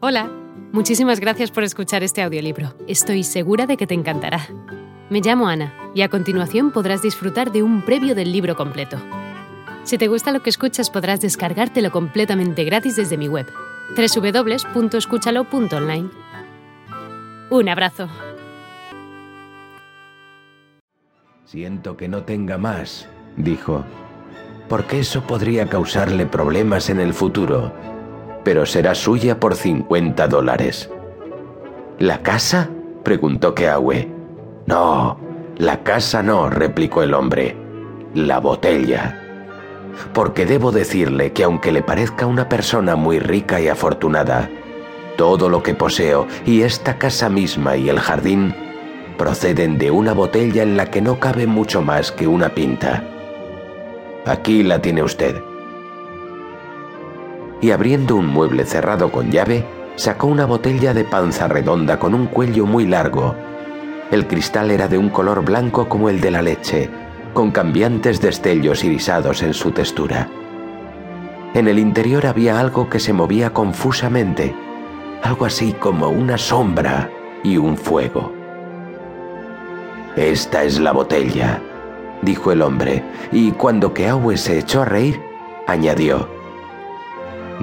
Hola, 0.00 0.30
muchísimas 0.70 1.18
gracias 1.18 1.50
por 1.50 1.64
escuchar 1.64 2.04
este 2.04 2.22
audiolibro. 2.22 2.72
Estoy 2.86 3.24
segura 3.24 3.66
de 3.66 3.76
que 3.76 3.88
te 3.88 3.94
encantará. 3.94 4.46
Me 5.10 5.20
llamo 5.20 5.48
Ana 5.48 5.74
y 5.92 6.02
a 6.02 6.08
continuación 6.08 6.70
podrás 6.70 7.02
disfrutar 7.02 7.50
de 7.50 7.64
un 7.64 7.84
previo 7.84 8.14
del 8.14 8.30
libro 8.30 8.54
completo. 8.54 8.96
Si 9.82 9.98
te 9.98 10.06
gusta 10.06 10.30
lo 10.30 10.40
que 10.40 10.50
escuchas 10.50 10.88
podrás 10.88 11.20
descargártelo 11.20 11.90
completamente 11.90 12.62
gratis 12.62 12.94
desde 12.94 13.16
mi 13.16 13.26
web, 13.26 13.48
www.escúchalo.online. 13.96 16.10
Un 17.50 17.68
abrazo. 17.68 18.08
Siento 21.44 21.96
que 21.96 22.06
no 22.06 22.22
tenga 22.22 22.56
más, 22.56 23.08
dijo, 23.36 23.84
porque 24.68 25.00
eso 25.00 25.22
podría 25.22 25.68
causarle 25.68 26.24
problemas 26.24 26.88
en 26.88 27.00
el 27.00 27.14
futuro 27.14 27.97
pero 28.44 28.66
será 28.66 28.94
suya 28.94 29.40
por 29.40 29.54
50 29.54 30.28
dólares. 30.28 30.90
¿La 31.98 32.22
casa? 32.22 32.68
preguntó 33.02 33.54
Keawe. 33.54 34.08
No, 34.66 35.18
la 35.56 35.82
casa 35.82 36.22
no, 36.22 36.48
replicó 36.48 37.02
el 37.02 37.14
hombre. 37.14 37.56
La 38.14 38.38
botella. 38.38 39.22
Porque 40.12 40.46
debo 40.46 40.70
decirle 40.70 41.32
que 41.32 41.44
aunque 41.44 41.72
le 41.72 41.82
parezca 41.82 42.26
una 42.26 42.48
persona 42.48 42.94
muy 42.94 43.18
rica 43.18 43.60
y 43.60 43.68
afortunada, 43.68 44.48
todo 45.16 45.48
lo 45.48 45.62
que 45.62 45.74
poseo 45.74 46.28
y 46.46 46.62
esta 46.62 46.98
casa 46.98 47.28
misma 47.28 47.76
y 47.76 47.88
el 47.88 47.98
jardín 47.98 48.54
proceden 49.16 49.78
de 49.78 49.90
una 49.90 50.12
botella 50.12 50.62
en 50.62 50.76
la 50.76 50.86
que 50.86 51.00
no 51.00 51.18
cabe 51.18 51.46
mucho 51.48 51.82
más 51.82 52.12
que 52.12 52.28
una 52.28 52.50
pinta. 52.50 53.02
Aquí 54.26 54.62
la 54.62 54.80
tiene 54.80 55.02
usted 55.02 55.47
y 57.60 57.70
abriendo 57.70 58.16
un 58.16 58.26
mueble 58.26 58.64
cerrado 58.64 59.10
con 59.10 59.30
llave, 59.30 59.64
sacó 59.96 60.28
una 60.28 60.46
botella 60.46 60.94
de 60.94 61.04
panza 61.04 61.48
redonda 61.48 61.98
con 61.98 62.14
un 62.14 62.26
cuello 62.26 62.66
muy 62.66 62.86
largo. 62.86 63.34
El 64.10 64.26
cristal 64.26 64.70
era 64.70 64.88
de 64.88 64.96
un 64.96 65.08
color 65.08 65.44
blanco 65.44 65.88
como 65.88 66.08
el 66.08 66.20
de 66.20 66.30
la 66.30 66.42
leche, 66.42 66.88
con 67.34 67.50
cambiantes 67.50 68.20
destellos 68.20 68.84
irisados 68.84 69.42
en 69.42 69.54
su 69.54 69.72
textura. 69.72 70.28
En 71.54 71.66
el 71.66 71.78
interior 71.78 72.26
había 72.26 72.60
algo 72.60 72.88
que 72.88 73.00
se 73.00 73.12
movía 73.12 73.50
confusamente, 73.50 74.54
algo 75.22 75.44
así 75.44 75.72
como 75.72 76.08
una 76.08 76.38
sombra 76.38 77.10
y 77.42 77.56
un 77.56 77.76
fuego. 77.76 78.32
Esta 80.16 80.64
es 80.64 80.78
la 80.78 80.92
botella, 80.92 81.60
dijo 82.22 82.52
el 82.52 82.62
hombre, 82.62 83.02
y 83.32 83.52
cuando 83.52 83.94
Keawe 83.94 84.36
se 84.36 84.58
echó 84.58 84.82
a 84.82 84.84
reír, 84.84 85.20
añadió, 85.66 86.37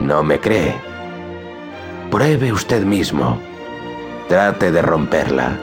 ¿No 0.00 0.22
me 0.22 0.40
cree? 0.40 0.74
Pruebe 2.10 2.52
usted 2.52 2.84
mismo. 2.84 3.38
Trate 4.28 4.72
de 4.72 4.82
romperla. 4.82 5.58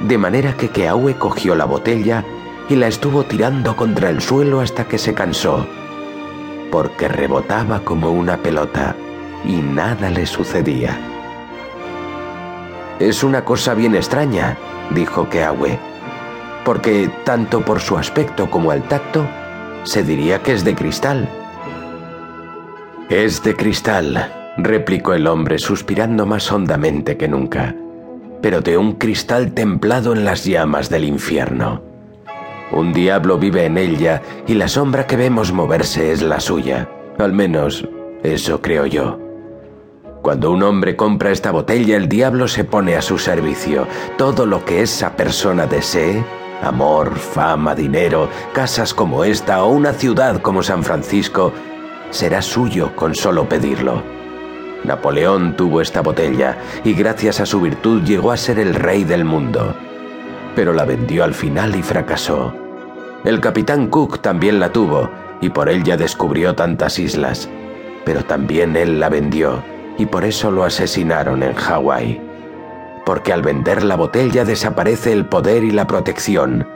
De 0.00 0.18
manera 0.18 0.56
que 0.56 0.68
Keawe 0.68 1.14
cogió 1.16 1.54
la 1.54 1.66
botella 1.66 2.24
y 2.68 2.76
la 2.76 2.86
estuvo 2.86 3.24
tirando 3.24 3.76
contra 3.76 4.08
el 4.08 4.20
suelo 4.22 4.60
hasta 4.60 4.84
que 4.84 4.96
se 4.96 5.12
cansó, 5.12 5.66
porque 6.70 7.08
rebotaba 7.08 7.80
como 7.80 8.10
una 8.10 8.36
pelota 8.38 8.94
y 9.44 9.56
nada 9.56 10.08
le 10.10 10.26
sucedía. 10.26 10.98
Es 12.98 13.22
una 13.22 13.44
cosa 13.44 13.74
bien 13.74 13.94
extraña, 13.94 14.56
dijo 14.90 15.28
Keawe, 15.28 15.78
porque 16.64 17.10
tanto 17.24 17.62
por 17.62 17.80
su 17.80 17.98
aspecto 17.98 18.50
como 18.50 18.70
al 18.70 18.82
tacto, 18.84 19.26
se 19.82 20.02
diría 20.02 20.42
que 20.42 20.52
es 20.52 20.64
de 20.64 20.74
cristal. 20.74 21.28
Es 23.10 23.42
de 23.42 23.56
cristal, 23.56 24.54
replicó 24.56 25.14
el 25.14 25.26
hombre 25.26 25.58
suspirando 25.58 26.26
más 26.26 26.52
hondamente 26.52 27.16
que 27.16 27.26
nunca, 27.26 27.74
pero 28.40 28.60
de 28.60 28.78
un 28.78 28.92
cristal 28.92 29.52
templado 29.52 30.12
en 30.12 30.24
las 30.24 30.44
llamas 30.44 30.88
del 30.90 31.02
infierno. 31.02 31.82
Un 32.70 32.92
diablo 32.92 33.36
vive 33.36 33.64
en 33.64 33.78
ella 33.78 34.22
y 34.46 34.54
la 34.54 34.68
sombra 34.68 35.08
que 35.08 35.16
vemos 35.16 35.52
moverse 35.52 36.12
es 36.12 36.22
la 36.22 36.38
suya. 36.38 36.88
Al 37.18 37.32
menos, 37.32 37.84
eso 38.22 38.62
creo 38.62 38.86
yo. 38.86 39.18
Cuando 40.22 40.52
un 40.52 40.62
hombre 40.62 40.94
compra 40.94 41.32
esta 41.32 41.50
botella, 41.50 41.96
el 41.96 42.08
diablo 42.08 42.46
se 42.46 42.62
pone 42.62 42.94
a 42.94 43.02
su 43.02 43.18
servicio. 43.18 43.88
Todo 44.18 44.46
lo 44.46 44.64
que 44.64 44.82
esa 44.82 45.16
persona 45.16 45.66
desee, 45.66 46.22
amor, 46.62 47.16
fama, 47.16 47.74
dinero, 47.74 48.28
casas 48.52 48.94
como 48.94 49.24
esta 49.24 49.64
o 49.64 49.72
una 49.72 49.94
ciudad 49.94 50.40
como 50.40 50.62
San 50.62 50.84
Francisco, 50.84 51.52
será 52.10 52.42
suyo 52.42 52.94
con 52.94 53.14
solo 53.14 53.48
pedirlo. 53.48 54.02
Napoleón 54.84 55.56
tuvo 55.56 55.80
esta 55.80 56.00
botella 56.00 56.56
y 56.84 56.94
gracias 56.94 57.40
a 57.40 57.46
su 57.46 57.60
virtud 57.60 58.02
llegó 58.02 58.32
a 58.32 58.36
ser 58.36 58.58
el 58.58 58.74
rey 58.74 59.04
del 59.04 59.24
mundo. 59.24 59.74
Pero 60.56 60.72
la 60.72 60.84
vendió 60.84 61.24
al 61.24 61.34
final 61.34 61.76
y 61.76 61.82
fracasó. 61.82 62.54
El 63.24 63.40
capitán 63.40 63.88
Cook 63.88 64.20
también 64.20 64.58
la 64.58 64.72
tuvo 64.72 65.10
y 65.40 65.50
por 65.50 65.68
ella 65.68 65.96
descubrió 65.96 66.54
tantas 66.54 66.98
islas. 66.98 67.48
Pero 68.04 68.24
también 68.24 68.76
él 68.76 68.98
la 68.98 69.08
vendió 69.08 69.62
y 69.98 70.06
por 70.06 70.24
eso 70.24 70.50
lo 70.50 70.64
asesinaron 70.64 71.42
en 71.42 71.54
Hawái. 71.54 72.20
Porque 73.04 73.32
al 73.32 73.42
vender 73.42 73.84
la 73.84 73.96
botella 73.96 74.44
desaparece 74.44 75.12
el 75.12 75.26
poder 75.26 75.64
y 75.64 75.70
la 75.70 75.86
protección. 75.86 76.66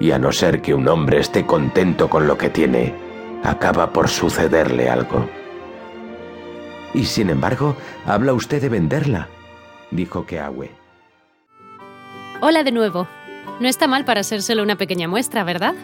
Y 0.00 0.10
a 0.12 0.18
no 0.18 0.32
ser 0.32 0.60
que 0.60 0.74
un 0.74 0.86
hombre 0.86 1.18
esté 1.18 1.46
contento 1.46 2.08
con 2.08 2.26
lo 2.26 2.36
que 2.36 2.50
tiene, 2.50 2.94
acaba 3.44 3.92
por 3.92 4.08
sucederle 4.08 4.88
algo. 4.88 5.28
Y 6.94 7.04
sin 7.04 7.30
embargo, 7.30 7.76
habla 8.06 8.32
usted 8.32 8.62
de 8.62 8.68
venderla, 8.68 9.28
dijo 9.90 10.26
Keawe. 10.26 10.70
Hola 12.40 12.62
de 12.62 12.70
nuevo. 12.72 13.08
No 13.60 13.68
está 13.68 13.88
mal 13.88 14.04
para 14.04 14.22
ser 14.22 14.42
solo 14.42 14.62
una 14.62 14.76
pequeña 14.76 15.08
muestra, 15.08 15.44
¿verdad? 15.44 15.74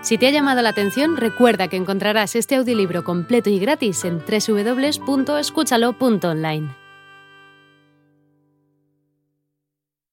Si 0.00 0.16
te 0.16 0.28
ha 0.28 0.30
llamado 0.30 0.62
la 0.62 0.68
atención, 0.68 1.16
recuerda 1.16 1.66
que 1.68 1.76
encontrarás 1.76 2.36
este 2.36 2.54
audiolibro 2.54 3.02
completo 3.02 3.50
y 3.50 3.58
gratis 3.58 4.04
en 4.04 4.20
www.escúchalo.online. 4.20 6.87